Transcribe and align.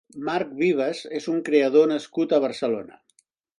Marc 0.27 0.55
Vives 0.61 1.01
és 1.19 1.29
un 1.35 1.45
creador 1.51 1.87
nascut 1.93 2.33
a 2.39 2.43
Barcelona. 2.49 3.01